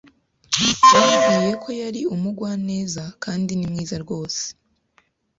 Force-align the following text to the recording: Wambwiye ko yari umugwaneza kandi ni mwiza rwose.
Wambwiye 0.93 1.53
ko 1.63 1.69
yari 1.81 2.01
umugwaneza 2.15 3.03
kandi 3.23 3.51
ni 3.55 3.65
mwiza 3.71 3.95
rwose. 4.03 4.43